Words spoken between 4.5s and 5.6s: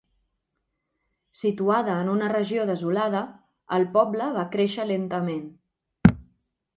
créixer lentament.